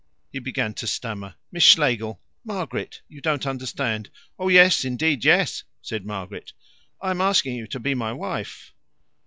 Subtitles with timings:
[0.31, 1.35] He began to stammer.
[1.51, 4.83] "Miss Schlegel Margaret you don't understand." "Oh yes!
[4.83, 6.53] Indeed, yes!" said Margaret.
[7.03, 8.73] "I am asking you to be my wife."